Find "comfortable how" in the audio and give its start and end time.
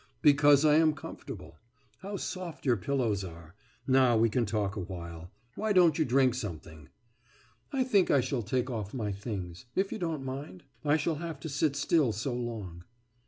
0.95-2.17